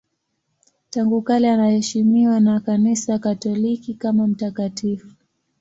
[0.89, 5.07] Tangu kale anaheshimiwa na Kanisa Katoliki kama mtakatifu.